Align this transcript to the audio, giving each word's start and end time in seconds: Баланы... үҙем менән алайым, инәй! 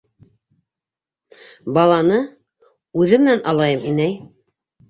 Баланы... 1.77 2.19
үҙем 3.03 3.25
менән 3.29 3.47
алайым, 3.53 3.89
инәй! 3.93 4.21